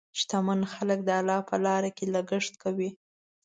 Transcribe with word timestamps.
شتمن 0.19 0.61
خلک 0.73 0.99
د 1.05 1.09
الله 1.19 1.39
په 1.49 1.55
لاره 1.65 1.89
کې 1.97 2.05
لګښت 2.13 2.53
کوي. 2.63 2.89